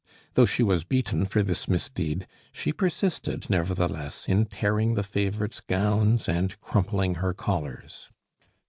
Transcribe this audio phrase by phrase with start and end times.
[0.33, 6.27] Though she was beaten for this misdeed, she persisted nevertheless in tearing the favorite's gowns
[6.27, 8.09] and crumpling her collars.